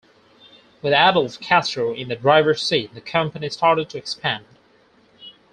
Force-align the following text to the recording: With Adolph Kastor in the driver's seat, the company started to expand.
With 0.81 0.93
Adolph 0.93 1.39
Kastor 1.39 1.95
in 1.95 2.07
the 2.07 2.15
driver's 2.15 2.63
seat, 2.63 2.95
the 2.95 3.01
company 3.01 3.51
started 3.51 3.87
to 3.91 3.99
expand. 3.99 4.45